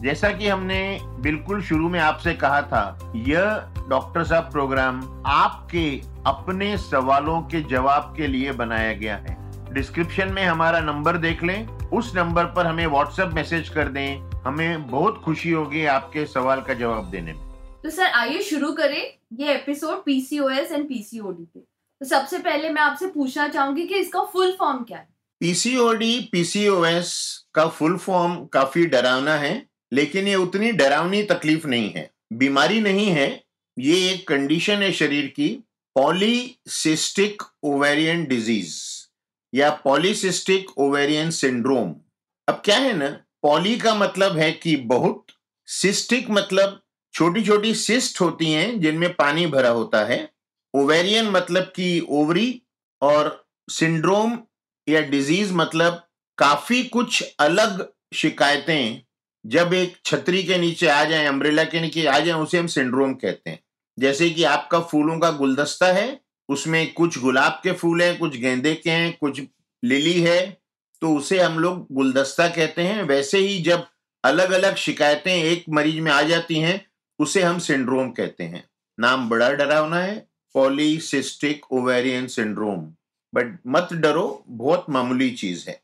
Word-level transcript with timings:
जैसा 0.00 0.30
कि 0.30 0.48
हमने 0.48 1.00
बिल्कुल 1.02 1.62
शुरू 1.62 1.88
में 1.88 2.00
आपसे 2.00 2.34
कहा 2.34 2.62
था 2.62 3.12
यह 3.16 3.72
डॉक्टर 3.88 4.24
साहब 4.24 4.52
प्रोग्राम 4.52 5.22
आपके 5.26 6.02
अपने 6.26 6.78
सवालों 6.78 7.42
के 7.42 7.60
जवाब 7.60 8.14
के 8.16 8.26
लिए 8.26 8.52
बनाया 8.52 8.92
गया 8.92 9.16
है। 9.16 9.36
डिस्क्रिप्शन 9.74 10.28
में 10.28 10.44
हमारा 10.44 10.80
नंबर 10.80 11.16
देख 11.16 11.42
लें। 11.42 11.66
उस 11.68 12.12
नंबर 12.16 12.44
पर 12.44 12.66
हमें 12.66 12.86
व्हाट्सएप 12.86 13.28
मैसेज 13.28 13.68
कर 13.68 13.88
दें। 13.88 14.30
हमें 14.46 14.90
बहुत 14.90 15.22
खुशी 15.24 15.50
होगी 15.50 15.84
आपके 15.86 16.26
सवाल 16.26 16.60
का 16.60 16.74
जवाब 16.74 17.10
देने 17.10 17.32
में। 17.32 17.48
तो 17.82 17.90
सर 17.90 18.06
आइए 18.06 18.42
शुरू 18.42 18.72
करें 18.72 19.18
ये 19.32 19.54
एपिसोड 19.54 20.04
पीसीओएस 20.04 20.72
एंड 20.72 20.88
पीसीओडी 20.88 21.44
पे। 21.44 21.60
तो 22.00 22.06
सबसे 22.06 22.38
पहले 22.38 22.70
मैं 22.70 22.82
आपसे 22.82 23.06
पूछना 23.06 23.48
चाहूँगी 23.48 23.86
कि 23.86 23.94
इसका 23.94 24.20
फुल 24.20 24.56
फॉर्म 24.58 24.78
क्या 24.78 24.98
है? 24.98 25.08
पीसीओडी 25.40 26.28
पीसीओएस 26.32 27.40
का 27.54 27.66
फुल 27.66 27.96
फॉर्म 27.96 28.44
काफ़ी 28.44 28.86
डरावना 28.86 29.34
है। 29.34 29.67
लेकिन 29.92 30.28
ये 30.28 30.34
उतनी 30.34 30.72
डरावनी 30.72 31.22
तकलीफ़ 31.22 31.66
नहीं 31.66 31.90
है। 31.90 32.10
बीमारी 32.32 32.80
नहीं 32.80 33.06
है, 33.06 33.28
ये 33.76 33.94
एक 34.10 34.26
कंडीशन 34.28 34.82
है 34.82 34.92
शरीर 34.92 35.26
की 35.26 35.48
पॉलीसिस्टिक 35.96 37.42
ओवेरियन 37.64 38.24
डिज़ीज़ 38.24 38.76
या 39.52 39.70
पॉलीसिस्टिक 39.84 40.78
ओवेरियन 40.78 41.30
सिंड्रोम 41.30 41.94
अब 42.48 42.60
क्या 42.64 42.76
है 42.78 42.92
ना 42.96 43.08
पॉली 43.42 43.76
का 43.78 43.94
मतलब 43.94 44.36
है 44.38 44.50
कि 44.52 44.76
बहुत 44.86 45.24
सिस्टिक 45.68 46.30
मतलब 46.30 46.80
छोटी 47.14 47.42
छोटी 47.44 47.74
सिस्ट 47.74 48.20
होती 48.20 48.52
हैं 48.52 48.80
जिनमें 48.80 49.12
पानी 49.14 49.46
भरा 49.46 49.68
होता 49.68 50.04
है। 50.04 50.28
ओवेरियन 50.74 51.30
मतलब 51.30 51.72
कि 51.76 52.06
ओवरी 52.10 52.62
और 53.02 53.46
सिंड्रोम 53.70 54.38
या 54.88 55.00
डिज़ीज़ 55.00 55.52
मतलब 55.52 56.02
काफ़ी 56.38 56.82
कुछ 56.84 57.22
अलग 57.40 57.86
शिकायतें 58.14 59.02
जब 59.46 59.72
एक 59.74 59.96
छतरी 60.04 60.42
के 60.42 60.58
नीचे 60.58 60.88
आ 60.88 61.04
जाए 61.04 61.26
अम्ब्रेला 61.26 61.64
के 61.64 61.80
नीचे 61.80 62.06
आ 62.06 62.18
जाए, 62.18 62.34
उसे 62.34 62.58
हम 62.58 62.66
सिंड्रोम 62.66 63.14
कहते 63.14 63.50
हैं। 63.50 63.58
जैसे 63.98 64.30
कि 64.30 64.44
आपका 64.44 64.80
फूलों 64.80 65.18
का 65.18 65.30
गुलदस्ता 65.30 65.86
है, 65.86 66.20
उसमें 66.48 66.92
कुछ 66.92 67.18
गुलाब 67.18 67.60
के 67.62 67.72
फूल 67.72 68.02
हैं, 68.02 68.18
कुछ 68.18 68.36
गेंदे 68.36 68.74
के 68.74 68.90
हैं, 68.90 69.16
कुछ 69.20 69.40
लिली 69.82 70.20
है 70.22 70.56
तो 71.02 71.14
उसे 71.16 71.38
हम 71.40 71.58
लोग 71.58 71.86
गुलदस्ता 71.92 72.48
कहते 72.48 72.82
हैं। 72.82 73.02
वैसे 73.02 73.38
ही 73.38 73.58
जब 73.62 73.86
अलग 74.24 74.50
अलग 74.50 74.76
शिकायतें 74.76 75.32
एक 75.32 75.64
मरीज़ 75.70 76.00
में 76.00 76.10
आ 76.12 76.22
जाती 76.22 76.58
हैं, 76.58 76.86
उसे 77.18 77.42
हम 77.42 77.58
सिंड्रोम 77.58 78.10
कहते 78.10 78.44
हैं। 78.44 78.64
नाम 78.98 79.28
बड़ा 79.28 79.50
डरावना 79.50 79.96
है 79.96 80.26
पॉलीसिस्टिक 80.54 81.72
ओवेरियन 81.72 82.26
सिंड्रोम 82.26 82.80
बट 83.34 83.58
मत 83.66 83.88
डरो, 83.92 84.44
बहुत 84.48 84.86
मामूली 84.90 85.30
चीज़ 85.30 85.68
है। 85.68 85.80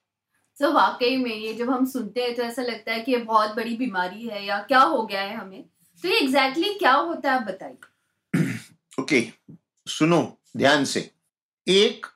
तो 0.60 0.72
वाकई 0.72 1.16
में 1.16 1.34
ये 1.34 1.54
जब 1.54 1.70
हम 1.70 1.86
सुनते 1.86 2.22
हैं 2.22 2.34
तो 2.34 2.42
ऐसा 2.42 2.62
लगता 2.62 2.92
है 2.92 3.00
कि 3.00 3.12
ये 3.12 3.18
बहुत 3.18 3.56
बड़ी 3.56 3.76
बीमारी 3.76 4.26
है 4.26 4.46
या 4.46 4.58
क्या 4.58 4.80
हो 4.80 5.06
गया 5.06 5.20
है 5.20 5.36
हमें। 5.36 5.62
तो 6.02 6.08
ये 6.08 6.18
एग्जैक्टली 6.18 6.62
exactly 6.62 6.78
क्या 6.78 6.92
होता 6.92 7.32
है 7.32 7.38
आप 7.38 7.42
बताइए। 7.42 8.52
ओके 9.00 9.28
सुनो 9.86 10.38
ध्यान 10.56 10.84
से। 10.84 11.10
एक 11.68 12.06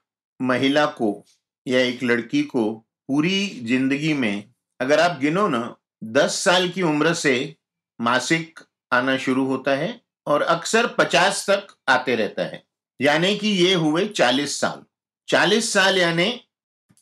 महिला 0.42 0.86
को 0.86 1.24
या 1.66 1.80
एक 1.80 2.02
लड़की 2.02 2.42
को 2.42 2.72
पूरी 3.08 3.46
ज़िंदगी 3.64 4.14
में 4.14 4.44
अगर 4.80 5.00
आप 5.00 5.18
गिनो 5.20 5.48
ना, 5.48 5.76
दस 6.04 6.34
साल 6.34 6.68
की 6.68 6.82
उम्र 6.82 7.14
से 7.14 7.56
मासिक 8.00 8.60
आना 8.92 9.16
शुरू 9.16 9.44
होता 9.44 9.70
है 9.70 10.00
और 10.26 10.42
अक्सर 10.42 10.86
पचास 10.86 11.50
तक 11.50 11.66
आते 11.88 12.16
रहता 12.16 12.42
है। 12.42 12.62
यानी 13.00 13.36
कि 13.36 13.48
ये 13.48 13.74
हुए 13.74 14.06
चालीस 14.08 14.60
साल। 14.60 14.84
चालीस 15.28 15.72
साल 15.72 15.98
यानी 15.98 16.44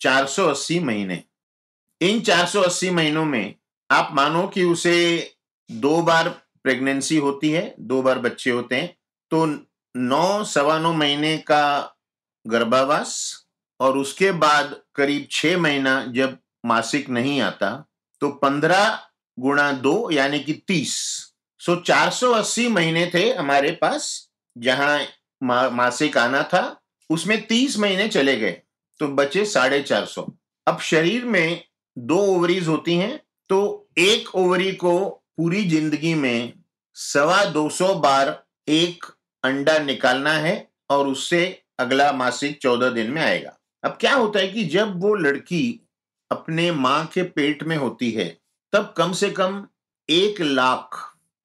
480 0.00 0.78
महीने। 0.80 1.22
इन 2.00 2.20
480 2.20 2.90
महीनों 2.90 3.24
में 3.24 3.54
आप 3.90 4.10
मानो 4.12 4.46
कि 4.46 4.64
उसे 4.64 4.96
दो 5.70 6.00
बार 6.02 6.28
प्रेगनेंसी 6.64 7.16
होती 7.16 7.50
है 7.50 7.74
दो 7.80 8.02
बार 8.02 8.18
बच्चे 8.18 8.50
होते 8.50 8.76
हैं 8.76 8.96
तो 9.30 9.44
नौ 9.96 10.44
सवा 10.44 10.78
नौ 10.78 10.92
महीने 10.92 11.36
का 11.38 11.94
गर्भावास 12.46 13.44
और 13.80 13.98
उसके 13.98 14.30
बाद 14.32 14.76
करीब 14.94 15.26
छह 15.30 15.58
महीना 15.58 16.04
जब 16.06 16.38
मासिक 16.66 17.08
नहीं 17.08 17.40
आता 17.40 17.70
तो 18.20 18.28
पंद्रह 18.28 18.98
गुणा 19.38 19.72
दो 19.72 20.10
यानी 20.10 20.38
कि 20.40 20.52
तीस। 20.68 20.92
सो 21.58 21.76
चार 21.76 22.10
सौ 22.10 22.30
अस्सी 22.32 22.68
महीने 22.68 23.10
थे 23.14 23.32
हमारे 23.32 23.70
पास 23.70 24.30
जहाँ 24.58 25.00
मा, 25.42 25.68
मासिक 25.68 26.18
आना 26.18 26.42
था 26.42 26.80
उसमें 27.10 27.46
तीस 27.46 27.78
महीने 27.78 28.08
चले 28.08 28.36
गए। 28.36 28.62
तो 29.00 29.08
बचे 29.08 29.44
साढ़े 29.44 29.80
चार 29.82 30.04
सौ। 30.06 30.26
अब 30.66 30.78
शरीर 30.80 31.24
में 31.24 31.62
दो 31.96 32.18
ओवरीज 32.26 32.68
होती 32.68 32.94
हैं 32.94 33.20
तो 33.50 33.88
एक 33.98 34.34
ओवरी 34.34 34.72
को 34.74 34.98
पूरी 35.36 35.64
ज़िंदगी 35.64 36.14
में 36.14 36.52
सवा 36.96 37.44
दो 37.44 37.68
सौ 37.70 37.94
बार 37.94 38.42
एक 38.68 39.04
अंडा 39.44 39.78
निकालना 39.78 40.32
है 40.32 40.56
और 40.90 41.08
उससे 41.08 41.42
अगला 41.78 42.10
मासिक 42.12 42.58
चौदह 42.58 42.90
दिन 42.90 43.10
में 43.10 43.22
आएगा। 43.22 43.56
अब 43.84 43.96
क्या 44.00 44.14
होता 44.14 44.38
है 44.38 44.48
कि 44.48 44.64
जब 44.64 45.00
वो 45.00 45.14
लड़की 45.14 45.80
अपने 46.30 46.70
माँ 46.72 47.04
के 47.06 47.22
पेट 47.22 47.62
में 47.62 47.76
होती 47.76 48.10
है, 48.10 48.28
तब 48.72 48.94
कम 48.96 49.12
से 49.12 49.30
कम 49.30 49.66
एक 50.08 50.40
लाख 50.40 50.98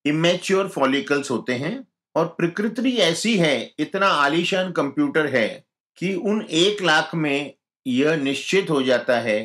इमेच्योर 0.05 0.67
फॉलिकल्स 0.67 1.31
होते 1.31 1.53
हैं 1.53 1.87
और 2.15 2.25
प्रकृति 2.37 2.95
ऐसी 2.99 3.37
है, 3.37 3.73
इतना 3.79 4.07
आलीशान 4.07 4.71
कंप्यूटर 4.71 5.27
है 5.27 5.63
कि 5.97 6.13
उन 6.13 6.41
एक 6.41 6.81
लाख 6.81 7.15
में 7.15 7.53
यह 7.85 8.15
निश्चित 8.15 8.69
हो 8.69 8.81
जाता 8.81 9.19
है 9.19 9.39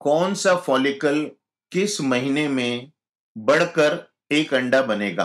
कौन 0.00 0.34
सा 0.34 0.54
फॉलिकल 0.56 1.20
किस 1.72 2.00
महीने 2.00 2.48
में 2.48 2.90
बढ़कर 3.36 3.98
एक 4.32 4.54
अंडा 4.54 4.82
बनेगा। 4.82 5.24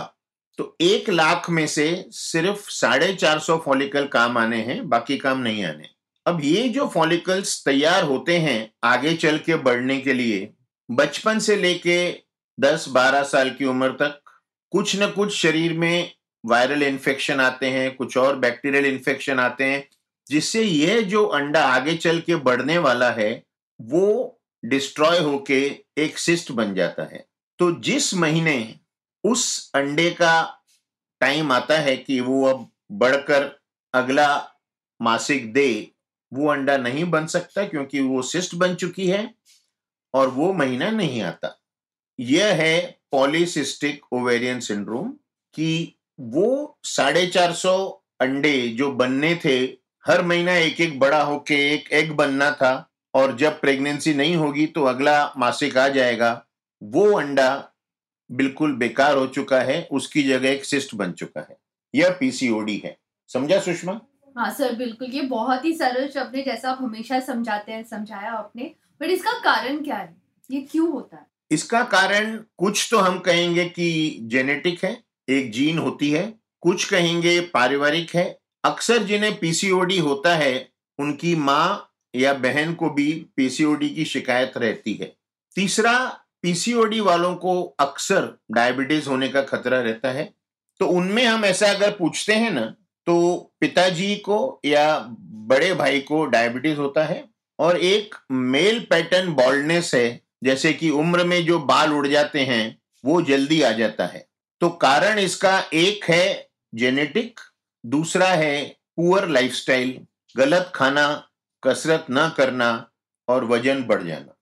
तो 0.58 0.76
एक 0.80 1.10
लाख 1.10 1.48
में 1.50 1.66
से 1.66 2.04
सिर्फ़ 2.10 2.70
साढ़े 2.70 3.12
चार 3.14 3.38
सौ 3.38 3.56
फॉलिकल 3.58 4.06
काम 4.06 4.38
आने 4.38 4.56
हैं, 4.56 4.88
बाकी 4.88 5.18
काम 5.18 5.38
नहीं 5.38 5.64
आने। 5.64 5.88
अब 6.26 6.40
ये 6.44 6.68
जो 6.68 6.86
फॉलिकल्स 6.88 7.62
तैयार 7.64 8.04
होते 8.04 8.38
हैं 8.38 8.70
आगे 8.84 9.14
चल 9.14 9.38
के 9.38 9.56
बढ़ने 9.56 9.98
के 10.00 10.12
लिए, 10.12 10.48
बचपन 10.90 11.38
से 11.38 11.56
लेके 11.56 11.98
दस 12.60 12.88
बारह 12.88 13.22
साल 13.22 13.50
की 13.50 13.64
उम्र 13.64 13.90
तक, 13.92 14.20
कुछ 14.72 14.96
न 14.96 15.10
कुछ 15.10 15.34
शरीर 15.36 15.72
में 15.72 16.12
वायरल 16.44 16.82
इन्फेक्शन 16.82 17.40
आते 17.40 17.66
हैं, 17.66 17.94
कुछ 17.96 18.16
और 18.16 18.36
बैक्टीरियल 18.36 18.86
इन्फेक्शन 18.86 19.38
आते 19.38 19.64
हैं 19.64 19.88
जिससे 20.30 20.62
यह 20.62 21.00
जो 21.02 21.26
अंडा 21.26 21.62
आगे 21.62 21.96
चल 21.96 22.20
के 22.20 22.36
बढ़ने 22.36 22.78
वाला 22.78 23.10
है, 23.10 23.44
वो 23.82 24.40
डिस्ट्रॉय 24.64 25.18
होके 25.18 25.84
एक 25.98 26.18
सिस्ट 26.18 26.52
बन 26.52 26.74
जाता 26.74 27.02
है। 27.02 27.26
तो 27.58 27.72
जिस 27.72 28.14
महीने 28.14 28.80
उस 29.24 29.70
अंडे 29.74 30.10
का 30.10 30.64
टाइम 31.20 31.52
आता 31.52 31.78
है 31.78 31.96
कि 31.96 32.20
वो 32.20 32.44
अब 32.44 32.70
बढ़कर 32.92 33.60
अगला 33.94 34.50
मासिक 35.02 35.52
दे, 35.52 35.92
वो 36.32 36.48
अंडा 36.48 36.76
नहीं 36.76 37.04
बन 37.04 37.26
सकता 37.26 37.66
क्योंकि 37.66 38.00
वो 38.00 38.22
सिस्ट 38.22 38.54
बन 38.54 38.74
चुकी 38.74 39.06
है 39.06 39.34
और 40.14 40.28
वो 40.28 40.52
महीना 40.52 40.90
नहीं 40.90 41.22
आता। 41.22 41.60
यह 42.20 42.54
है 42.54 42.98
पॉलीसिस्टिक 43.12 44.12
ओवेरियन 44.12 44.60
सिंड्रोम 44.60 45.12
कि 45.54 45.94
वो 46.20 46.78
साढ़े 46.84 47.26
चार 47.26 47.52
सौ 47.52 48.02
अंडे 48.20 48.68
जो 48.68 48.92
बनने 48.92 49.40
थे 49.44 49.77
हर 50.08 50.22
महीना 50.22 50.52
एक 50.56 50.80
एक 50.80 50.98
बड़ा 51.00 51.22
होके 51.22 51.54
एक 51.74 51.88
एग 51.92 52.12
बनना 52.12 52.50
था 52.50 52.90
और 53.14 53.36
जब 53.36 53.60
प्रेगनेंसी 53.60 54.14
नहीं 54.14 54.36
होगी 54.36 54.66
तो 54.66 54.84
अगला 54.84 55.32
मासिक 55.38 55.76
आ 55.78 55.88
जाएगा। 55.88 56.30
वो 56.82 57.10
अंडा 57.12 57.48
बिल्कुल 58.30 58.72
बेकार 58.72 59.16
हो 59.16 59.26
चुका 59.26 59.60
है 59.60 59.88
उसकी 59.92 60.22
जगह 60.22 60.48
एक 60.48 60.64
सिस्ट 60.64 60.94
बन 60.94 61.12
चुका 61.12 61.40
है। 61.40 61.56
यह 61.94 62.16
पीसीओडी 62.20 62.76
है। 62.84 62.96
समझा 63.30 63.58
सुषमा? 63.60 64.00
हाँ 64.36 64.50
सर 64.50 64.74
बिल्कुल। 64.74 65.08
ये 65.10 65.22
बहुत 65.22 65.64
ही 65.64 65.72
सरल 65.72 66.08
शब्द 66.08 66.36
है 66.36 66.42
जैसा 66.42 66.70
आप 66.70 66.78
हमेशा 66.80 67.20
समझाते 67.20 67.72
हैं 67.72 67.84
समझाया 67.84 68.32
आपने। 68.32 68.74
बट 69.00 69.10
इसका 69.10 69.32
कारण 69.40 69.82
क्या 69.84 69.96
है? 69.96 70.14
ये 70.50 70.60
क्यों 70.60 70.90
होता 70.92 71.16
है? 71.16 71.26
इसका 71.50 71.82
कारण 71.84 72.36
कुछ 72.58 72.88
तो 72.90 72.98
हम 72.98 73.18
कहेंगे 73.18 73.64
कि 73.64 74.18
जेनेटिक 74.22 74.84
है 74.84 74.96
एक 75.28 75.50
जीन 75.52 75.78
होती 75.78 76.10
है। 76.10 76.32
कुछ 76.60 76.90
कहेंगे 76.90 77.40
पारिवारिक 77.40 78.14
है 78.14 78.38
अक्सर 78.64 79.02
जिन्हें 79.02 79.38
पीसीओडी 79.38 79.98
होता 79.98 80.34
है, 80.36 80.68
उनकी 80.98 81.34
माँ 81.36 81.84
या 82.14 82.32
बहन 82.34 82.72
को 82.74 82.90
भी 82.90 83.12
पीसीओडी 83.36 83.88
की 83.90 84.04
शिकायत 84.04 84.52
रहती 84.56 84.94
है। 84.94 85.12
तीसरा 85.56 85.98
पीसीओडी 86.42 87.00
वालों 87.00 87.34
को 87.34 87.62
अक्सर 87.80 88.28
डायबिटीज़ 88.50 89.08
होने 89.08 89.28
का 89.28 89.42
खतरा 89.42 89.80
रहता 89.80 90.10
है। 90.10 90.32
तो 90.80 90.86
उनमें 90.86 91.24
हम 91.24 91.44
ऐसा 91.44 91.70
अगर 91.70 91.90
पूछते 91.90 92.34
हैं 92.34 92.50
ना 92.50 92.74
तो 93.06 93.36
पिताजी 93.60 94.14
को 94.16 94.60
या 94.64 94.98
बड़े 95.48 95.72
भाई 95.74 96.00
को 96.00 96.24
डायबिटीज़ 96.26 96.78
होता 96.78 97.04
है 97.04 97.24
और 97.58 97.76
एक 97.76 98.14
मेल 98.30 98.80
पैटर्न 98.80 99.32
बॉल्डनेस 99.32 99.94
है, 99.94 100.20
जैसे 100.44 100.72
कि 100.72 100.90
उम्र 100.90 101.24
में 101.24 101.44
जो 101.46 101.58
बाल 101.58 101.92
उड़ 101.92 102.06
जाते 102.06 102.40
हैं, 102.40 102.78
वो 103.04 103.22
जल्दी 103.22 103.62
आ 103.62 103.70
जाता 103.72 104.06
है। 104.06 104.26
तो 104.60 104.68
कारण 104.68 105.18
इसका 105.18 105.58
एक 105.74 106.04
है 106.04 106.48
जेनेटिक 106.74 107.40
दूसरा 107.88 108.26
है 108.28 108.64
पुअर 108.96 109.28
लाइफस्टाइल 109.28 109.98
गलत 110.34 110.72
खाना 110.74 111.06
कसरत 111.62 112.06
न 112.10 112.28
करना 112.36 112.70
और 113.28 113.44
वज़न 113.44 113.82
बढ़ 113.84 114.02
जाना। 114.02 114.34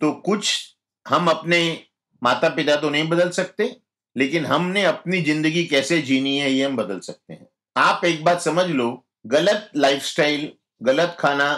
तो 0.00 0.12
कुछ 0.20 0.76
हम 1.06 1.28
अपने 1.30 1.60
माता 2.22 2.48
पिता 2.48 2.76
तो 2.76 2.90
नहीं 2.90 3.08
बदल 3.08 3.30
सकते 3.32 3.74
लेकिन 4.16 4.46
हमने 4.46 4.84
अपनी 4.84 5.20
ज़िंदगी 5.22 5.64
कैसे 5.64 6.00
जीनी 6.02 6.36
है 6.38 6.50
ये 6.52 6.64
हम 6.64 6.76
बदल 6.76 7.00
सकते 7.00 7.32
हैं। 7.32 7.46
आप 7.76 8.04
एक 8.04 8.24
बात 8.24 8.40
समझ 8.40 8.66
लो 8.66 8.86
गलत 9.26 9.70
लाइफस्टाइल 9.76 10.50
गलत 10.82 11.16
खाना 11.18 11.48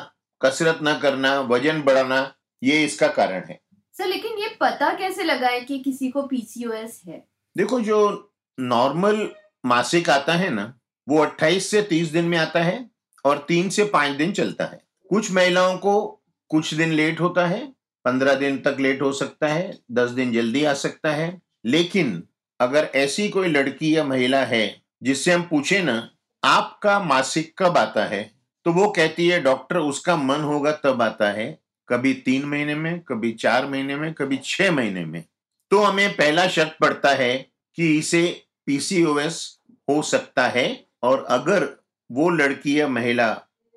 कसरत 0.41 0.79
न 0.83 0.99
करना 0.99 1.39
वज़न 1.43 1.83
बढ़ाना 1.83 2.21
ये 2.63 2.85
इसका 2.85 3.09
कारण 3.11 3.45
है। 3.49 3.61
सर 3.95 4.07
लेकिन 4.07 4.39
ये 4.39 4.49
पता 4.61 4.93
कैसे 4.95 5.25
लगा 5.25 5.49
है 5.49 5.61
कि 5.61 5.79
किसी 5.79 6.11
को 6.11 6.23
पीसीओएस 6.23 7.01
है? 7.09 7.23
देखो 7.57 7.81
जो 7.81 8.33
नॉर्मल 8.59 9.29
मासिक 9.65 10.11
आता 10.11 10.35
है 10.35 10.51
ना 10.51 10.73
वो 11.09 11.19
28 11.19 11.71
से 11.71 11.83
30 11.83 12.09
दिन 12.09 12.25
में 12.25 12.39
आता 12.39 12.63
है 12.63 12.91
और 13.25 13.45
तीन 13.49 13.69
से 13.69 13.85
पाँच 13.85 14.17
दिन 14.17 14.33
चलता 14.33 14.65
है। 14.65 14.81
कुछ 15.11 15.33
महिलाओं 15.33 15.79
को 15.79 16.23
कुछ 16.49 16.75
दिन 16.75 16.93
लेट 16.93 17.21
होता 17.21 17.47
है, 17.47 17.73
पंद्रह 18.05 18.35
दिन 18.35 18.59
तक 18.59 18.77
लेट 18.81 19.03
हो 19.03 19.13
सकता 19.13 19.47
है, 19.47 19.79
दस 19.93 20.11
दिन 20.11 20.33
जल्दी 20.33 20.65
आ 20.65 20.75
सकता 20.75 21.13
है। 21.13 21.43
लेकिन 21.65 22.23
अगर 22.61 22.91
ऐसी 22.95 23.29
कोई 23.29 23.49
लड़की 23.49 23.97
या 23.97 24.05
महिला 24.05 24.45
है 24.45 24.83
जिससे 25.03 25.33
हम 25.33 25.43
पूछे 25.43 25.83
ना, 25.83 26.11
आपका 26.45 27.01
मासिक 27.01 27.55
कब 27.59 27.79
आता 27.79 28.05
है? 28.05 28.31
तो 28.65 28.73
वो 28.73 28.89
कहती 28.89 29.29
है, 29.29 29.43
डॉक्टर, 29.43 29.77
उसका 29.77 30.17
मन 30.17 30.41
होगा 30.41 30.73
तब 30.73 31.03
आता 31.03 31.31
है, 31.31 31.59
कभी 31.89 32.15
तीन 32.15 32.45
महीने 32.45 32.75
में, 32.75 33.01
कभी 33.01 33.33
चार 33.33 33.67
महीने 33.67 33.97
में, 33.97 34.15
कभी 34.15 34.41
छह 34.45 34.73
महीने 34.73 35.05
में। 35.05 35.25
तो 35.71 35.83
हमें 35.83 36.17
पहला 36.17 36.49
शक 36.49 36.79
पड़ता 36.79 37.11
है 37.11 37.51
कि 37.77 37.99
इसे 37.99 38.45
पीसीओएस 38.67 39.59
हो 39.91 40.03
सकता 40.03 40.49
है। 40.49 40.86
और 41.03 41.25
अगर 41.31 41.69
वो 42.11 42.29
लड़की 42.31 42.79
या 42.81 42.89
महिला 42.89 43.31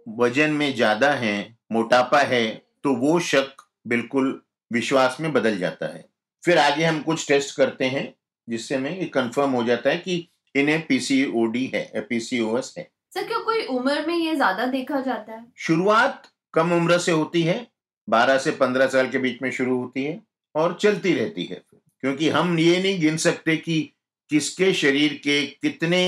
वज़न 0.08 0.52
में 0.52 0.74
ज़्यादा 0.76 1.12
है 1.14 1.36
मोटापा 1.72 2.20
है 2.20 2.46
तो 2.84 2.94
वो 2.96 3.20
शक 3.22 3.62
बिल्कुल 3.88 4.42
विश्वास 4.72 5.18
में 5.22 5.32
बदल 5.34 5.58
जाता 5.58 5.86
है। 5.88 6.06
फिर 6.44 6.58
आगे 6.58 6.84
हम 6.86 7.02
कुछ 7.02 7.28
टेस्ट 7.28 7.56
करते 7.58 7.86
हैं 7.86 8.14
जिससे 8.48 8.76
हमें 8.76 9.00
ये 9.00 9.06
कंफर्म 9.06 9.52
हो 9.52 9.64
जाता 9.64 9.90
है 9.90 9.98
कि 9.98 10.28
इन्हें 10.56 10.86
पीसीओडी 10.88 11.66
है 11.76 12.02
पीसीओएस 12.02 12.74
है। 12.78 12.88
सर 13.14 13.24
क्या 13.24 13.38
कोई 13.40 13.66
उम्र 13.68 14.06
में 14.08 14.16
ये 14.16 14.36
ज़्यादा 14.36 14.66
देखा 14.68 15.00
जाता 15.02 15.34
है? 15.34 15.46
शुरुआत 15.58 16.30
कम 16.54 16.74
उम्र 16.74 16.98
से 16.98 17.12
होती 17.12 17.42
है 17.42 17.66
12 18.08 18.38
से 18.38 18.52
15 18.54 18.88
साल 18.88 19.10
के 19.10 19.18
बीच 19.18 19.42
में 19.42 19.50
शुरू 19.52 19.78
होती 19.78 20.04
है 20.04 20.20
और 20.56 20.78
चलती 20.82 21.14
रहती 21.14 21.44
है। 21.44 21.62
क्योंकि 22.04 22.30
हम 22.30 22.58
ये 22.60 22.82
नहीं 22.84 23.00
गिन 23.00 23.18
सकते 23.18 23.56
कि 23.58 23.82
किसके 24.30 24.74
शरीर 24.74 25.14
के 25.24 25.46
कितने 25.46 26.02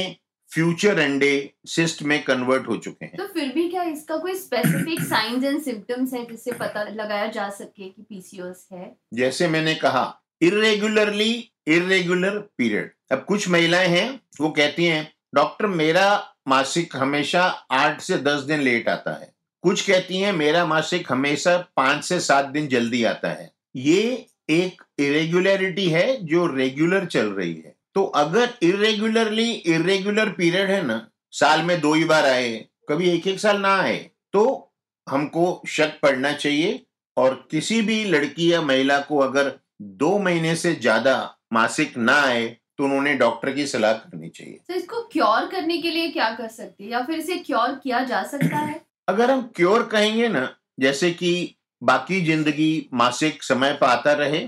फ्यूचर 0.52 1.00
अंडे 1.00 1.34
सिस्ट 1.66 2.02
में 2.04 2.24
कन्वर्ट 2.24 2.68
हो 2.68 2.76
चुके 2.78 3.06
हैं। 3.06 3.18
तो 3.18 3.28
फिर 3.28 3.52
भी 3.54 3.68
क्या 3.70 3.84
इसका 3.84 4.18
कोई 4.18 4.34
स्पेसिफिक 4.36 5.02
साइंस 5.02 5.44
एंड 5.44 5.62
सिम्टम्स 5.62 6.14
है 6.14 6.26
जिससे 6.26 6.52
पता 6.52 6.84
लगाया 6.84 7.28
जा 7.28 7.50
सके 7.50 7.90
कि 7.90 8.02
पीसीओएस 8.02 8.68
है? 8.74 8.96
जैसे 9.14 9.48
मैंने 9.48 9.76
कहा 9.76 10.04
इरेगुलरली 10.42 11.32
इरेगुलर 11.68 12.38
पीरियड 12.58 12.92
अब 13.12 13.26
कुछ 13.28 13.50
महिलाएँ 13.50 13.88
हैं 13.88 14.20
वो 14.42 14.50
कहती 14.50 14.86
हैं 14.86 15.12
डॉक्टर 15.36 15.68
मेरा 15.68 16.08
मासिक 16.48 16.96
हमेशा 16.96 17.44
आठ 17.72 18.02
से 18.02 18.18
दस 18.18 18.42
दिन 18.42 18.60
लेट 18.60 18.90
आता 18.90 19.12
है। 19.20 19.32
कुछ 19.64 19.82
कहती 19.88 20.18
हैं 20.18 20.32
मेरा 20.34 20.66
मासिक 20.66 21.12
हमेशा 21.12 21.58
पाँच 21.78 22.04
से 22.04 22.20
सात 22.20 22.46
दिन 22.46 22.68
जल्दी 22.68 23.04
आता 23.04 23.30
है। 23.30 23.52
ये 23.76 24.26
एक 24.50 24.82
इरेगुलरिटी 25.00 25.88
है 25.90 26.26
जो 26.26 26.46
रेगुलर 26.48 27.06
चल 27.06 27.28
रही 27.28 27.54
है। 27.54 27.71
तो 27.96 28.04
अगर 28.18 28.54
इरेगुलरली 28.64 29.52
इरेगुलर 29.52 30.30
पीरियड 30.32 30.70
है 30.70 30.82
ना 30.86 31.08
साल 31.34 31.62
में 31.64 31.80
दो 31.82 31.94
ही 31.94 32.04
बार 32.04 32.26
आए 32.26 32.54
कभी 32.90 33.10
एक 33.10 33.28
एक 33.28 33.40
साल 33.40 33.60
ना 33.62 33.76
आए 33.76 33.98
तो 34.34 34.44
हमको 35.08 35.62
शक 35.70 36.00
पड़ना 36.02 36.32
चाहिए। 36.34 36.86
और 37.18 37.34
किसी 37.52 37.82
भी 37.82 38.04
लड़की 38.06 38.52
या 38.52 38.62
महिला 38.62 39.00
को 39.02 39.18
अगर 39.20 39.52
दो 39.82 40.18
महीने 40.20 40.56
से 40.56 40.74
ज़्यादा 40.76 41.16
मासिक 41.54 41.98
ना 41.98 42.14
आए 42.22 42.48
तो 42.78 42.84
उन्होंने 42.84 43.14
डॉक्टर 43.14 43.52
की 43.54 43.66
सलाह 43.68 43.94
करनी 43.94 44.30
चाहिए। 44.30 44.60
तो 44.68 44.74
इसको 44.74 45.02
क्योर 45.12 45.46
करने 45.48 45.78
के 45.78 45.92
लिए 45.92 46.10
क्या 46.10 46.30
कर 46.36 46.48
सकते 46.50 46.84
हैं? 46.84 46.92
या 46.92 47.02
फिर 47.02 47.20
इसे 47.20 47.36
क्योर 47.40 47.74
किया 47.84 48.04
जा 48.04 48.24
सकता 48.24 48.58
है? 48.58 48.80
अगर 49.10 49.32
हम 49.32 49.42
क्योर 49.56 49.84
कहेंगे 49.88 50.28
ना 50.30 50.48
जैसे 50.80 51.12
कि 51.14 51.56
बाकी 51.82 52.22
ज़िंदगी 52.22 52.90
मासिक 52.94 53.44
समय 53.44 53.74
पर 53.74 53.88
आता 53.88 54.14
रहे 54.14 54.40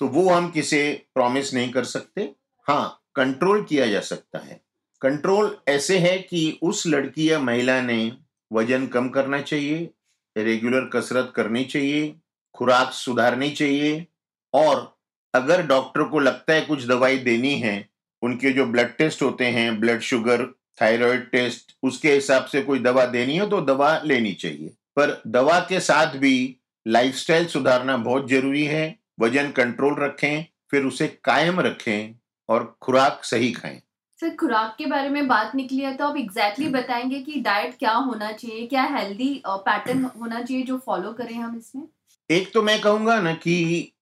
तो 0.00 0.06
वो 0.08 0.28
हम 0.30 0.48
किसे 0.50 0.82
प्रॉमिस 1.14 1.52
नहीं 1.54 1.70
कर 1.72 1.84
सकते। 1.86 2.32
हाँ 2.66 3.00
कंट्रोल 3.16 3.62
किया 3.62 3.86
जा 3.86 4.00
सकता 4.00 4.38
है। 4.38 4.60
कंट्रोल 5.02 5.56
ऐसे 5.68 5.98
है 5.98 6.16
कि 6.18 6.58
उस 6.62 6.86
लड़की 6.86 7.30
या 7.30 7.38
महिला 7.38 7.80
ने 7.82 8.12
वज़न 8.50 8.86
कम 8.86 9.08
करना 9.08 9.40
चाहिए 9.40 9.90
रेगुलर 10.36 10.88
कसरत 10.88 11.32
करनी 11.36 11.64
चाहिए, 11.64 12.14
खुराक 12.54 12.92
सुधारनी 12.92 13.50
चाहिए, 13.50 14.06
और 14.54 14.96
अगर 15.34 15.66
डॉक्टर 15.66 16.02
को 16.02 16.18
लगता 16.18 16.52
है 16.54 16.60
कुछ 16.60 16.86
दवाई 16.86 17.18
देनी 17.18 17.54
है, 17.54 17.88
उनके 18.22 18.50
जो 18.52 18.66
ब्लड 18.66 18.96
टेस्ट 18.96 19.22
होते 19.22 19.46
हैं 19.46 19.78
ब्लड 19.80 20.00
शुगर 20.00 20.46
थायराइड 20.82 21.30
टेस्ट 21.30 21.76
उसके 21.82 22.12
हिसाब 22.12 22.44
से 22.44 22.62
कोई 22.62 22.78
दवा 22.78 23.04
देनी 23.06 23.36
हो 23.36 23.46
तो 23.46 23.60
दवा 23.60 24.00
लेनी 24.04 24.32
चाहिए। 24.34 24.68
पर 24.96 25.20
दवा 25.26 25.58
के 25.60 25.80
साथ 25.80 26.16
भी 26.16 26.56
लाइफस्टाइल 26.86 27.46
सुधारना 27.46 27.96
बहुत 27.98 28.28
ज़रूरी 28.30 28.64
है, 28.64 28.98
वज़न 29.20 29.50
कंट्रोल 29.50 29.94
रखें, 29.98 30.44
फिर 30.70 30.84
उसे 30.84 31.08
कायम 31.24 31.60
रखें 31.60 32.14
और 32.48 32.74
खुराक 32.82 33.24
सही 33.24 33.50
खाएँ। 33.52 33.80
सर 34.20 34.34
खुराक 34.36 34.74
के 34.78 34.86
बारे 34.86 35.08
में 35.08 35.26
बात 35.28 35.54
निकली 35.54 35.78
है 35.78 35.94
तो 35.96 36.06
आप 36.06 36.16
एग्जैक्टली 36.16 36.64
exactly 36.64 36.82
बताएँगे 36.82 37.18
कि 37.20 37.40
डाइट 37.40 37.78
क्या 37.78 37.92
होना 37.92 38.30
चाहिए 38.32 38.66
क्या 38.66 38.82
हेल्दी 38.92 39.42
पैटर्न 39.46 40.04
होना 40.20 40.42
चाहिए 40.42 40.62
जो 40.62 40.76
फॉलो 40.78 41.12
करें 41.12 41.34
हम 41.34 41.56
इसमें। 41.56 41.86
एक 42.30 42.52
तो 42.54 42.62
मैं 42.62 42.80
कहूँगा 42.80 43.20
ना 43.20 43.32
कि 43.34 43.92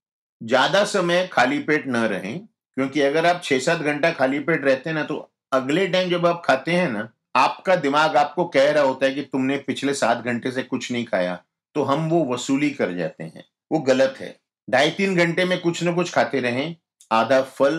ज़्यादा 0.40 0.84
समय 0.84 1.26
खाली 1.32 1.58
पेट 1.58 1.86
न 1.86 1.96
रहें 2.06 2.38
क्योंकि 2.38 3.00
अगर 3.00 3.26
आप 3.26 3.40
छह 3.44 3.58
सात 3.58 3.78
घंटा 3.78 4.10
खाली 4.10 4.38
पेट 4.40 4.64
रहते 4.64 4.90
हैं 4.90 4.94
ना 4.96 5.02
तो 5.04 5.16
अगले 5.52 5.86
टाइम 5.86 6.10
जब 6.10 6.26
आप 6.26 6.42
खाते 6.44 6.72
हैं 6.72 6.90
ना 6.90 7.08
आपका 7.36 7.76
दिमाग 7.76 8.16
आपको 8.16 8.44
कह 8.46 8.70
रहा 8.70 8.82
होता 8.82 9.06
है 9.06 9.14
कि 9.14 9.22
तुमने 9.22 9.56
पिछले 9.56 9.94
सात 9.94 10.24
घंटे 10.24 10.50
से 10.50 10.62
कुछ 10.62 10.90
नहीं 10.92 11.04
खाया 11.04 11.34
तो 11.74 11.82
हम 11.82 12.08
वो 12.08 12.24
वसूली 12.32 12.70
कर 12.70 12.92
जाते 12.94 13.24
हैं। 13.24 13.44
वो 13.70 13.78
गलत 13.80 14.14
है। 14.20 14.34
ढाई 14.68 14.90
तीन 14.90 15.16
घंटे 15.16 15.44
में 15.44 15.60
कुछ 15.60 15.82
ना 15.82 15.92
कुछ 15.92 16.12
खाते 16.12 16.40
रहें 16.40 16.74
आधा 17.10 17.40
फल 17.42 17.78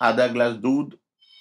आधा 0.00 0.26
ग्लास 0.26 0.52
दूध, 0.54 0.96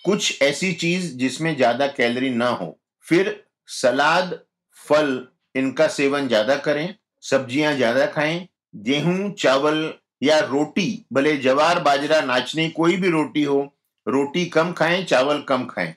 कुछ 0.06 0.42
ऐसी 0.42 0.72
चीज़ 0.74 1.16
जिसमें 1.18 1.56
ज़्यादा 1.56 1.88
कैलोरी 1.88 2.30
ना 2.30 2.48
हो। 2.50 2.78
फिर 3.06 3.44
सलाद, 3.70 4.40
फल, 4.88 5.28
इनका 5.56 5.88
सेवन 5.88 6.28
ज़्यादा 6.28 6.56
करें, 6.56 6.96
सब्ज़ियाँ 7.24 7.74
ज़्यादा 7.76 8.06
खाएँ, 8.06 8.48
गेहूँ, 8.76 9.32
चावल 9.34 9.94
या 10.24 10.40
रोटी, 10.40 11.06
भले 11.14 11.36
जवार, 11.38 11.80
बाजरा, 11.80 12.22
नाचनी, 12.22 12.70
कोई 12.70 12.98
भी 12.98 13.10
रोटी 13.10 13.44
हो, 13.44 13.62
रोटी 14.08 14.46
कम 14.46 14.72
खाएँ, 14.74 15.04
चावल 15.06 15.42
कम 15.42 15.66
खाएँ। 15.66 15.94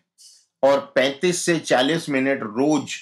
और 0.62 0.92
35 0.96 1.44
से 1.44 1.58
40 1.58 2.08
मिनट 2.08 2.42
रोज 2.42 2.96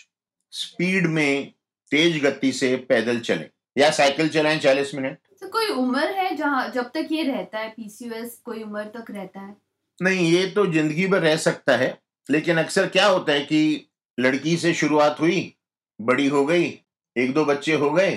स्पीड 0.53 1.07
में 1.07 1.53
तेज 1.93 2.23
गति 2.25 2.53
से 2.53 2.77
पैदल 2.89 3.19
चलें 3.21 3.49
या 3.77 3.91
साइकिल 3.91 4.29
चलाएँ 4.29 4.59
40 4.59 4.95
मिनट। 4.95 5.19
तो 5.43 5.49
कोई 5.49 5.69
उम्र 5.69 6.05
है 6.11 6.35
जहाँ 6.37 6.69
जब 6.71 6.91
तक 6.95 7.09
ये 7.13 7.23
रहता 7.23 7.59
है 7.59 7.69
पीसीओएस 7.69 8.41
कोई 8.45 8.63
उम्र 8.63 8.85
तक 8.97 9.11
रहता 9.11 9.41
है? 9.41 9.57
नहीं 10.03 10.31
ये 10.33 10.47
तो 10.47 10.67
ज़िंदगी 10.67 11.07
भर 11.07 11.21
रह 11.21 11.37
सकता 11.37 11.77
है 11.77 11.97
लेकिन 12.31 12.59
अक्सर 12.59 12.89
क्या 12.89 13.07
होता 13.07 13.33
है 13.33 13.41
कि 13.41 13.91
लड़की 14.19 14.57
से 14.57 14.73
शुरुआत 14.75 15.21
हुई 15.21 15.41
बड़ी 16.01 16.27
हो 16.29 16.45
गई 16.47 16.67
एक 17.17 17.33
दो 17.35 17.45
बच्चे 17.45 17.75
हो 17.75 17.91
गए 17.91 18.11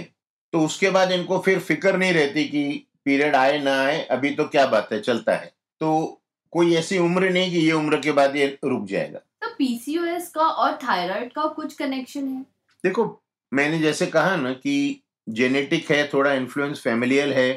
तो 0.53 0.59
उसके 0.59 0.89
बाद 0.89 1.11
इनको 1.11 1.39
फिर 1.39 1.59
फ़िक्र 1.59 1.97
नहीं 1.97 2.13
रहती 2.13 2.43
कि 2.43 2.63
पीरियड 3.05 3.35
आए 3.35 3.59
ना 3.59 3.75
आए 3.81 4.01
अभी 4.11 4.33
तो 4.35 4.45
क्या 4.45 4.65
बात 4.67 4.91
है 4.91 4.99
चलता 5.01 5.35
है। 5.35 5.51
तो 5.81 6.21
कोई 6.53 6.75
ऐसी 6.75 6.97
उम्र 6.97 7.29
नहीं 7.29 7.51
कि 7.51 7.57
ये 7.57 7.71
उम्र 7.71 7.99
के 7.99 8.11
बाद 8.11 8.35
ये 8.35 8.45
रुक 8.63 8.85
जाएगा। 8.85 9.19
तो 9.19 9.53
पीसीओएस 9.57 10.29
का 10.29 10.41
और 10.41 10.77
थायराइड 10.83 11.31
का 11.33 11.45
कुछ 11.47 11.73
कनेक्शन 11.73 12.27
है? 12.27 12.41
देखो 12.83 13.05
मैंने 13.51 13.79
जैसे 13.79 14.05
कहा 14.07 14.35
ना 14.35 14.53
कि 14.53 15.01
जेनेटिक 15.31 15.91
है, 15.91 16.07
थोड़ा 16.13 16.33
इन्फ्लुएंस 16.33 16.81
फैमिलियल 16.81 17.33
है 17.33 17.51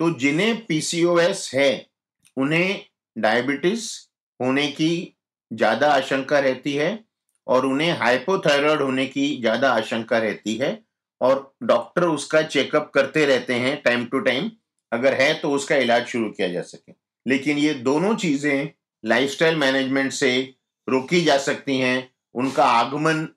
तो 0.00 0.10
जिन्हें 0.18 0.64
पीसीओएस 0.66 1.50
है, 1.54 1.86
उन्हें 2.36 2.84
डायबिटीज़ 3.16 3.88
होने 4.40 4.66
की 4.68 5.14
ज़्यादा 5.50 5.92
आशंका 5.92 6.38
रहती 6.38 6.74
है 6.74 6.98
और 7.46 7.66
उन्हें 7.66 7.90
हाइपोथायरॉयड 7.98 8.82
होने 8.82 9.06
की 9.06 9.40
ज़्यादा 9.40 9.72
आशंका 9.72 10.18
रहती 10.18 10.54
है 10.56 10.78
और 11.20 11.52
डॉक्टर 11.62 12.04
उसका 12.04 12.42
चेकअप 12.44 12.90
करते 12.94 13.24
रहते 13.26 13.54
हैं 13.54 13.80
टाइम 13.82 14.04
टू 14.06 14.18
टाइम 14.20 14.50
अगर 14.92 15.14
है 15.14 15.32
तो 15.34 15.50
उसका 15.52 15.76
इलाज 15.76 16.06
शुरू 16.06 16.30
किया 16.30 16.48
जा 16.48 16.62
सके। 16.62 16.92
लेकिन 17.26 17.58
ये 17.58 17.74
दोनों 17.82 18.14
चीज़ें 18.16 18.70
लाइफस्टाइल 19.04 19.56
मैनेजमेंट 19.56 20.12
से 20.12 20.32
रोकी 20.88 21.20
जा 21.20 21.36
सकती 21.38 21.78
हैं, 21.78 22.10
उनका 22.34 22.64
आगमन 22.64 23.28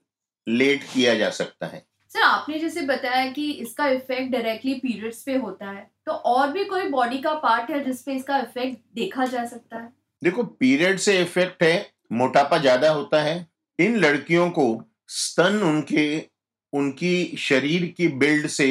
लेट 0.48 0.84
किया 0.84 1.16
जा 1.16 1.30
सकता 1.32 1.68
है। 1.68 1.86
सर, 2.14 2.22
आपने 2.22 2.58
जैसे 2.60 2.82
बताया 2.82 3.26
कि 3.32 3.50
इसका 3.52 3.88
इफ़ेक्ट 3.90 4.32
डायरेक्टली 4.32 4.74
पीरियड्स 4.76 5.22
पे 5.24 5.36
होता 5.36 5.70
है 5.70 5.90
तो 6.06 6.12
और 6.12 6.52
भी 6.52 6.64
कोई 6.66 6.90
बॉडी 6.90 7.18
का 7.18 7.34
पार्ट 7.36 7.70
है 7.72 7.84
जिसपे 7.84 8.14
इसका 8.14 8.38
इफ़ेक्ट 8.40 8.78
देखा 8.96 9.26
जा 9.26 9.46
सकता 9.46 9.78
है? 9.78 9.92
देखो 10.22 10.44
पीरियड 10.44 10.98
से 11.00 11.20
इफ़ेक्ट 11.22 11.64
है, 11.64 11.92
मोटापा 12.12 12.58
ज़्यादा 12.58 12.92
होता 12.92 13.22
है, 13.22 13.48
इन 13.80 13.96
लड़कियों 13.98 14.50
को 14.50 14.66
स्तन 15.10 15.62
उनके, 15.64 16.06
उनकी 16.74 17.38
शरीर 17.40 17.86
की 17.98 18.08
बिल्ड 18.08 18.48
से 18.48 18.68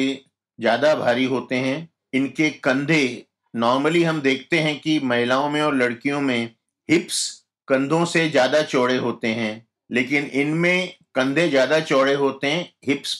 ज़्यादा 0.59 0.93
भारी 0.95 1.25
होते 1.25 1.55
हैं, 1.57 1.89
इनके 2.13 2.49
कंधे 2.49 3.25
नॉर्मली 3.53 4.03
हम 4.03 4.21
देखते 4.21 4.59
हैं 4.59 4.79
कि 4.79 4.99
महिलाओं 5.03 5.49
में 5.49 5.61
और 5.61 5.75
लड़कियों 5.75 6.21
में 6.21 6.43
हिप्स 6.89 7.21
कंधों 7.67 8.03
से 8.05 8.29
ज़्यादा 8.29 8.61
चौड़े 8.63 8.97
होते 8.97 9.27
हैं, 9.33 9.67
लेकिन 9.89 10.25
इनमें 10.35 10.93
कंधे 11.15 11.47
ज़्यादा 11.49 11.79
चौड़े 11.81 12.13
होते 12.15 12.47
हैं 12.47 12.67
हिप्स 12.87 13.15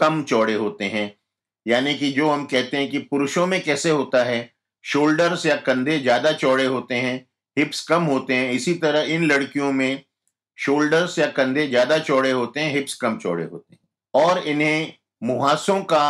कम 0.00 0.22
चौड़े 0.24 0.54
होते 0.54 0.84
हैं। 0.86 1.12
यानी 1.66 1.94
कि 1.94 2.10
जो 2.12 2.28
हम 2.30 2.44
कहते 2.44 2.76
हैं 2.76 2.90
कि 2.90 2.98
पुरुषों 3.00 3.46
में 3.46 3.60
कैसे 3.62 3.90
होता 3.90 4.22
है 4.24 4.38
शोल्डर्स 4.84 5.46
या 5.46 5.56
कंधे 5.62 5.98
ज़्यादा 5.98 6.32
चौड़े 6.34 6.64
होते 6.66 6.94
हैं 6.96 7.16
हिप्स 7.56 7.86
कम 7.86 8.02
होते 8.04 8.34
हैं 8.34 8.52
इसी 8.52 8.74
तरह 8.76 9.14
इन 9.14 9.24
लड़कियों 9.24 9.72
में 9.72 10.02
शोल्डर्स 10.58 11.18
या 11.18 11.26
कंधे 11.32 11.66
ज़्यादा 11.66 11.98
चौड़े 12.00 12.30
होते 12.30 12.60
हैं 12.60 12.72
हिप्स 12.74 12.94
कम 12.94 13.16
चौड़े 13.18 13.44
होते 13.44 13.74
हैं। 13.74 13.78
और 14.14 14.38
इन्हें 14.48 14.92
मुहासों 15.22 15.82
का 15.84 16.06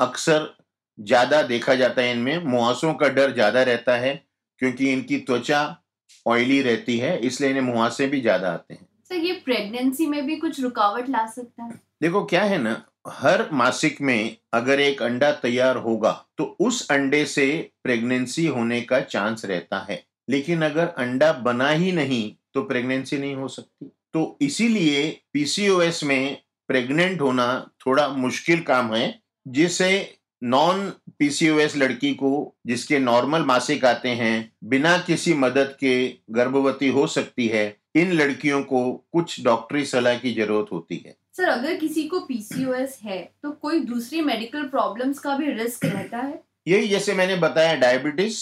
अक्सर 0.00 0.48
ज़्यादा 0.98 1.42
देखा 1.44 1.74
जाता 1.74 2.02
है 2.02 2.12
इनमें 2.12 2.44
मुहासों 2.44 2.94
का 2.94 3.08
डर 3.10 3.32
ज़्यादा 3.32 3.62
रहता 3.62 3.96
है 3.96 4.14
क्योंकि 4.60 4.92
इनकी 4.92 5.18
त्वचा 5.20 5.60
ऑयली 6.26 6.60
रहती 6.62 6.96
है 6.98 7.18
इसलिए 7.20 7.50
इन्हें 7.50 7.64
मुहासे 7.64 8.06
भी 8.06 8.20
ज़्यादा 8.20 8.52
आते 8.52 8.74
हैं। 8.74 8.86
सर 9.08 9.14
ये 9.16 9.32
प्रेगनेंसी 9.44 10.06
में 10.06 10.24
भी 10.26 10.36
कुछ 10.36 10.60
रुकावट 10.60 11.08
ला 11.08 11.26
सकता 11.28 11.64
है? 11.64 11.80
देखो 12.02 12.24
क्या 12.24 12.42
है 12.44 12.58
ना 12.58 12.82
हर 13.06 13.48
मासिक 13.52 14.00
में 14.00 14.36
अगर 14.54 14.80
एक 14.80 15.02
अंडा 15.02 15.30
तैयार 15.32 15.76
होगा 15.76 16.12
तो 16.38 16.44
उस 16.60 16.86
अंडे 16.90 17.24
से 17.24 17.46
प्रेगनेंसी 17.84 18.46
होने 18.46 18.80
का 18.80 19.00
चांस 19.00 19.44
रहता 19.44 19.78
है। 19.90 20.02
लेकिन 20.30 20.62
अगर 20.62 20.86
अंडा 20.86 21.32
बना 21.32 21.70
ही 21.70 21.92
नहीं 21.92 22.34
तो 22.54 22.62
प्रेगनेंसी 22.62 23.18
नहीं 23.18 23.34
हो 23.34 23.48
सकती। 23.48 23.90
तो 24.12 24.38
इसीलिए 24.40 25.10
पीसीओएस 25.32 26.02
में 26.04 26.38
प्रेग्नेंट 26.68 27.20
होना 27.20 27.70
थोड़ा 27.86 28.08
मुश्किल 28.08 28.60
काम 28.60 28.94
है 28.94 29.20
जिसे 29.48 30.18
नॉन 30.42 30.88
पीसीओएस 31.18 31.76
लड़की 31.76 32.12
को, 32.14 32.56
जिसके 32.66 32.98
नॉर्मल 32.98 33.42
मासिक 33.42 33.84
आते 33.84 34.08
हैं, 34.08 34.52
बिना 34.64 34.96
किसी 34.98 35.34
मदद 35.34 35.76
के 35.80 35.94
गर्भवती 36.30 36.88
हो 36.88 37.06
सकती 37.06 37.46
है, 37.48 37.76
इन 37.94 38.12
लड़कियों 38.12 38.62
को 38.62 38.92
कुछ 39.12 39.42
डॉक्टरी 39.44 39.84
सलाह 39.84 40.18
की 40.18 40.32
ज़रूरत 40.34 40.72
होती 40.72 41.02
है। 41.06 41.14
सर 41.34 41.48
अगर 41.48 41.76
किसी 41.76 42.02
को 42.08 42.20
पीसीओएस 42.20 42.98
है 43.02 43.18
तो 43.42 43.50
कोई 43.52 43.80
दूसरी 43.80 44.20
मेडिकल 44.20 44.62
प्रॉब्लम्स 44.68 45.18
का 45.18 45.36
भी 45.36 45.52
रिस्क 45.52 45.84
रहता 45.84 46.18
है? 46.18 46.42
यही 46.68 46.88
जैसे 46.88 47.14
मैंने 47.14 47.36
बताया 47.36 47.74
डायबिटीज़ 47.74 48.40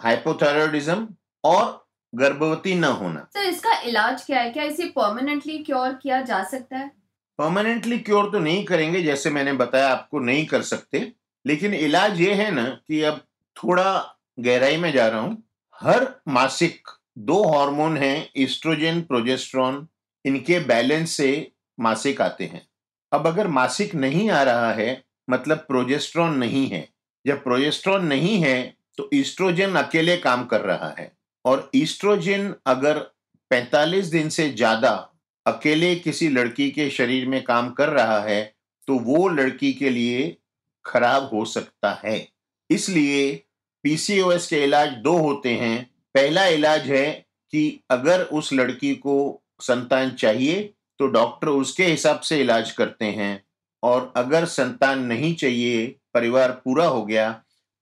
हाइपोथायरॉयडिज्म 0.00 1.08
और 1.44 1.86
गर्भवती 2.12 2.74
न 2.74 2.84
होना। 2.84 3.26
सर 3.34 3.44
इसका 3.44 3.80
इलाज 3.80 4.24
क्या 4.24 4.40
है? 4.40 4.50
क्या 4.50 4.64
इसे 4.64 4.84
परमानेंटली 4.88 5.58
क्योर 5.58 5.94
किया 5.94 6.20
जा 6.22 6.42
सकता 6.44 6.76
है? 6.76 6.90
परमानेंटली 7.38 7.98
क्योर 7.98 8.30
तो 8.32 8.38
नहीं 8.38 8.64
करेंगे 8.64 9.02
जैसे 9.02 9.30
मैंने 9.30 9.52
बताया 9.54 9.88
आपको 9.88 10.18
नहीं 10.18 10.46
कर 10.46 10.62
सकते। 10.64 11.12
लेकिन 11.44 11.74
इलाज 11.74 12.20
ये 12.20 12.34
है 12.34 12.50
ना 12.50 12.68
कि 12.86 13.02
अब 13.02 13.20
थोड़ा 13.56 14.18
गहराई 14.40 14.76
में 14.76 14.92
जा 14.92 15.08
रहा 15.08 15.20
हूँ। 15.20 15.42
हर 15.76 16.08
मासिक 16.28 16.88
दो 17.18 17.42
हार्मोन 17.48 17.96
हैं 17.96 18.30
ईस्ट्रोजन 18.36 19.00
प्रोजेस्ट्रॉन 19.00 19.86
इनके 20.24 20.58
बैलेंस 20.60 21.10
से 21.10 21.30
मासिक 21.78 22.20
आते 22.20 22.44
हैं। 22.44 22.66
अब 23.12 23.26
अगर 23.26 23.46
मासिक 23.48 23.94
नहीं 23.94 24.28
आ 24.30 24.42
रहा 24.42 24.72
है 24.72 25.02
मतलब 25.28 25.58
प्रोजेस्ट्रॉन 25.68 26.36
नहीं 26.36 26.66
है 26.68 26.88
जब 27.24 27.42
प्रोजेस्ट्रॉन 27.44 28.04
नहीं 28.06 28.36
है 28.38 28.74
तो 28.98 29.08
ईस्ट्रोजन 29.14 29.74
अकेले 29.76 30.16
काम 30.18 30.44
कर 30.46 30.60
रहा 30.62 30.94
है। 30.98 31.10
और 31.44 31.70
ईस्ट्रोजन 31.74 32.54
अगर 32.66 32.98
45 33.50 34.06
दिन 34.06 34.28
से 34.28 34.48
ज़्यादा 34.50 34.92
अकेले 35.46 35.94
किसी 35.96 36.28
लड़की 36.28 36.70
के 36.70 36.88
शरीर 36.90 37.26
में 37.28 37.42
काम 37.44 37.70
कर 37.70 37.88
रहा 37.90 38.20
है 38.20 38.42
तो 38.88 38.98
वो 39.00 39.28
लड़की 39.28 39.72
के 39.72 39.90
लिए 39.90 40.36
खराब 40.84 41.28
हो 41.32 41.44
सकता 41.44 41.92
है। 42.04 42.26
इसलिए 42.70 43.34
पीसीओएस 43.84 44.46
के 44.46 44.62
इलाज 44.64 44.92
दो 44.98 45.16
होते 45.18 45.54
हैं। 45.54 45.84
पहला 46.14 46.46
इलाज 46.46 46.88
है 46.88 47.10
कि 47.52 47.80
अगर 47.90 48.22
उस 48.22 48.52
लड़की 48.52 48.94
को 48.96 49.42
संतान 49.62 50.10
चाहिए 50.12 50.72
तो 51.00 51.06
डॉक्टर 51.06 51.48
उसके 51.48 51.84
हिसाब 51.84 52.20
से 52.20 52.40
इलाज 52.40 52.70
करते 52.70 53.04
हैं। 53.04 53.44
और 53.82 54.12
अगर 54.16 54.44
संतान 54.44 55.04
नहीं 55.04 55.34
चाहिए 55.34 55.86
परिवार 56.14 56.50
पूरा 56.64 56.86
हो 56.86 57.04
गया 57.04 57.30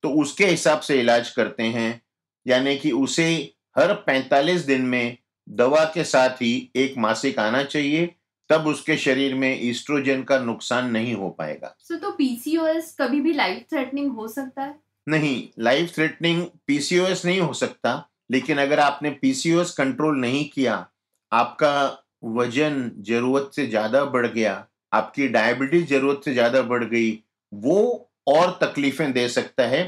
तो 0.02 0.10
उसके 0.12 0.46
हिसाब 0.46 0.80
से 0.80 1.00
इलाज 1.00 1.30
करते 1.30 1.62
हैं। 1.62 2.00
यानी 2.46 2.76
कि 2.76 2.90
उसे 2.92 3.26
हर 3.78 3.94
45 4.08 4.66
दिन 4.66 4.82
में 4.82 5.16
दवा 5.48 5.84
के 5.84 6.04
साथ 6.04 6.42
ही 6.42 6.70
एक 6.76 6.94
मासिक 6.98 7.38
आना 7.38 7.62
चाहिए 7.62 8.14
तब 8.50 8.66
उसके 8.66 8.96
शरीर 8.96 9.34
में 9.34 9.58
ईस्ट्रोजन 9.62 10.22
का 10.22 10.38
नुकसान 10.38 10.90
नहीं 10.90 11.14
हो 11.14 11.28
पाएगा। 11.28 11.74
सो 11.78 11.96
तो 11.96 12.10
पीसीओएस 12.10 12.94
कभी 13.00 13.20
भी 13.20 13.32
लाइफ 13.32 13.64
थ्रेटनिंग 13.70 14.12
हो 14.12 14.28
सकता 14.28 14.62
है? 14.62 14.74
नहीं 15.08 15.48
लाइफ 15.58 15.94
थ्रेटनिंग 15.94 16.46
पीसीओएस 16.66 17.24
नहीं 17.24 17.40
हो 17.40 17.52
सकता 17.52 18.10
लेकिन 18.30 18.58
अगर 18.58 18.80
आपने 18.80 19.10
पीसीओएस 19.10 19.70
कंट्रोल 19.70 20.20
नहीं 20.20 20.44
किया 20.50 20.86
आपका 21.32 22.03
वज़न 22.24 22.90
ज़रूरत 23.00 23.50
से 23.54 23.66
ज़्यादा 23.66 24.04
बढ़ 24.06 24.26
गया 24.26 24.66
आपकी 24.92 25.28
डायबिटीज़ 25.28 25.86
ज़रूरत 25.86 26.20
से 26.24 26.32
ज़्यादा 26.32 26.62
बढ़ 26.62 26.84
गई 26.84 27.10
वो 27.52 28.10
और 28.28 28.58
तकलीफें 28.62 29.12
दे 29.12 29.28
सकता 29.28 29.66
है। 29.66 29.82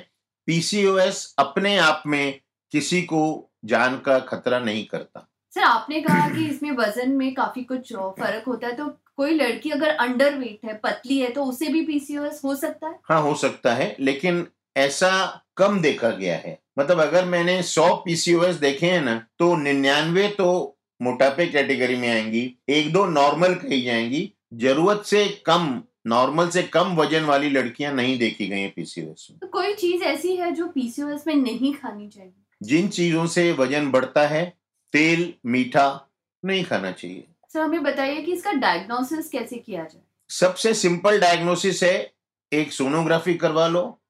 पीसीओएस 0.49 1.35
अपने 1.39 1.77
आप 1.79 2.03
में 2.07 2.41
किसी 2.73 3.03
को 3.03 3.23
जान 3.65 3.97
का 3.99 4.19
खतरा 4.19 4.59
नहीं 4.59 4.85
करता। 4.87 5.27
सर 5.53 5.63
आपने 5.63 6.01
कहा 6.01 6.29
कि 6.29 6.45
इसमें 6.47 6.71
वज़न 6.73 7.11
में 7.11 7.33
काफ़ी 7.35 7.63
कुछ 7.65 7.93
फ़र्क 7.93 8.45
होता 8.47 8.67
है 8.67 8.77
तो 8.77 8.87
कोई 9.17 9.35
लड़की 9.35 9.71
अगर 9.71 9.91
अंडर 9.91 10.35
वेट 10.39 10.65
है 10.65 10.75
पतली 10.75 11.19
है 11.19 11.31
तो 11.31 11.45
उसे 11.45 11.69
भी 11.69 11.83
पीसीओएस 11.87 12.41
हो 12.45 12.55
सकता 12.55 12.89
है? 12.89 12.99
हाँ 13.05 13.21
हो 13.23 13.35
सकता 13.35 13.75
है 13.75 13.95
लेकिन 14.01 14.47
ऐसा 14.77 15.11
कम 15.57 15.81
देखा 15.81 16.11
गया 16.11 16.37
है। 16.37 16.59
मतलब 16.79 17.01
अगर 17.01 17.25
मैंने 17.25 17.63
100 17.63 17.95
पीसीओएस 18.05 18.57
देखे 18.57 18.87
हैं 18.87 19.01
ना 19.03 19.15
तो 19.39 19.55
निन्यानवे 19.57 20.29
तो 20.29 20.76
मोटापे 21.03 21.47
कैटेगरी 21.47 21.97
में 21.97 22.09
आएँगी 22.09 22.57
एक 22.69 22.93
दो 22.93 23.07
नॉर्मल 23.07 23.55
कही 23.55 23.83
जाएँगी। 23.83 24.33
ज़रूरत 24.55 25.03
से 25.07 25.29
कम 25.47 25.83
नॉर्मल 26.07 26.49
से 26.49 26.63
कम 26.63 26.97
वज़न 26.97 27.25
वाली 27.25 27.51
लड़कियाँ 27.51 27.93
नहीं 27.95 28.19
देखी 28.19 28.47
गई 28.47 28.67
पीसीओएस 28.67 29.29
में। 29.31 29.39
तो 29.39 29.47
कोई 29.47 29.75
चीज़ 29.75 30.03
ऐसी 30.03 30.37
है 30.37 30.53
जो 30.53 30.67
पीसीओएस 30.67 31.25
में 31.27 31.35
नहीं 31.35 31.75
खानी 31.75 32.09
चाहिए? 32.09 32.33
जिन 32.63 32.89
चीज़ों 32.89 33.27
से 33.27 33.53
वज़न 33.53 33.91
बढ़ता 33.91 34.27
है 34.27 34.57
तेल 34.93 35.35
मीठा 35.47 36.09
नहीं 36.45 36.65
खाना 36.65 36.93
चाहिए। 36.93 37.25
सर 37.53 37.61
हमें 37.61 37.83
बताइए 37.83 38.23
कि 38.23 38.33
इसका 38.33 38.53
डायग्नोसिस 38.53 39.29
कैसे 39.29 39.57
किया 39.57 39.85
जाए? 39.85 40.03
सबसे 40.31 40.75
सिंपल 40.75 41.21
डायग्नोसिस 41.21 41.83
है 41.83 42.13
एक 42.53 42.73
सोनोग्राफी 42.73 43.35
करवा 43.35 43.67
लो। 43.67 44.01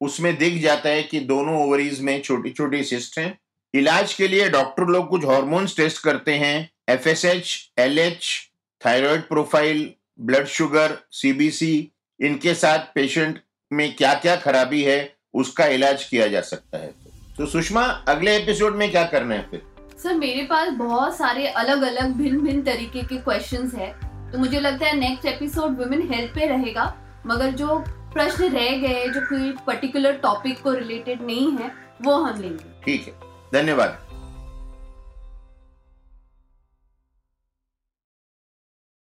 उसमें 0.00 0.36
दिख 0.36 0.62
जाता 0.62 0.88
है 0.88 1.02
कि 1.02 1.20
दोनों 1.20 1.66
ओवरीज 1.66 2.00
में 2.00 2.22
छोटी 2.22 2.50
छोटी 2.50 2.84
सिस्ट 2.84 3.18
हैं। 3.18 3.38
इलाज 3.74 4.12
के 4.14 4.28
लिए 4.28 4.48
डॉक्टर 4.48 4.86
लोग 4.86 5.08
कुछ 5.08 5.24
हॉर्मोन्स 5.24 5.76
टेस्ट 5.76 6.02
करते 6.02 6.32
हैं। 6.32 6.70
F 6.88 7.08
S 7.08 7.24
H 7.24 7.72
L 7.78 7.98
H 7.98 8.26
thyroid 8.82 9.22
profile 9.28 9.90
blood 10.20 10.46
sugar 10.46 10.96
CBC 11.12 11.90
इनके 12.20 12.54
साथ 12.54 12.94
पेशेंट 12.94 13.40
में 13.70 13.94
क्या 13.96 14.12
क्या 14.14 14.36
खराबी 14.36 14.82
है 14.82 14.98
उसका 15.34 15.66
इलाज 15.66 16.04
किया 16.04 16.26
जा 16.26 16.40
सकता 16.40 16.78
है। 16.78 16.92
तो 17.36 17.46
सुषमा 17.46 17.82
अगले 18.08 18.36
एपिसोड 18.36 18.76
में 18.76 18.90
क्या 18.90 19.04
करना 19.04 19.34
है 19.34 19.48
फिर? 19.50 19.62
सर 20.02 20.14
मेरे 20.14 20.42
पास 20.42 20.68
बहुत 20.74 21.16
सारे 21.16 21.46
अलग 21.46 21.82
अलग 21.82 22.12
भिन्न 22.12 22.40
भिन्न 22.40 22.62
तरीके 22.62 23.02
के 23.02 23.18
क्वेश्चंस 23.18 23.74
है। 23.74 23.92
तो 24.32 24.38
मुझे 24.38 24.60
लगता 24.60 24.86
है 24.86 24.96
नेक्स्ट 24.98 25.26
एपिसोड 25.26 25.78
वुमेन 25.80 26.08
हेल्थ 26.12 26.34
पे 26.34 26.46
रहेगा 26.46 26.92
मगर 27.26 27.50
जो 27.52 27.78
प्रश्न 28.14 28.52
रह 28.52 28.76
गए 28.78 29.08
जो 29.08 29.20
कोई 29.28 29.52
पर्टिकुलर 29.66 30.16
टॉपिक 30.22 30.62
को 30.62 30.72
रिलेटेड 30.72 31.22
नहीं 31.22 31.50
है 31.52 31.72
वो 32.02 32.16
हम 32.16 32.40
लेंगे। 32.40 32.82
ठीक 32.84 33.06
है। 33.08 33.23
धन्यवाद। 33.54 34.03